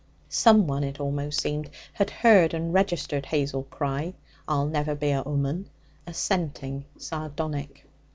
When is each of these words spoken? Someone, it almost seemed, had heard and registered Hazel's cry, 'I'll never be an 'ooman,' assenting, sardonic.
Someone, 0.29 0.83
it 0.83 0.99
almost 0.99 1.39
seemed, 1.39 1.69
had 1.93 2.09
heard 2.09 2.55
and 2.55 2.73
registered 2.73 3.27
Hazel's 3.27 3.67
cry, 3.69 4.15
'I'll 4.47 4.65
never 4.65 4.95
be 4.95 5.11
an 5.11 5.23
'ooman,' 5.27 5.67
assenting, 6.07 6.85
sardonic. 6.97 7.85